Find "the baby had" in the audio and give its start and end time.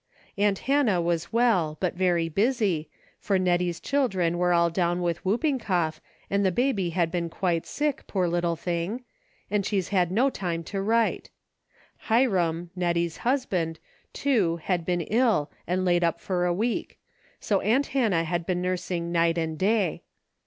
6.43-7.11